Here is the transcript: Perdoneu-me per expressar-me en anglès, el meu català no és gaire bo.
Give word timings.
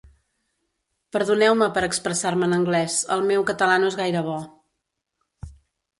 Perdoneu-me 1.17 1.67
per 1.75 1.83
expressar-me 1.89 2.49
en 2.51 2.57
anglès, 2.59 2.97
el 3.17 3.23
meu 3.33 3.47
català 3.53 3.79
no 3.85 3.93
és 3.93 4.03
gaire 4.03 4.25
bo. 4.31 4.39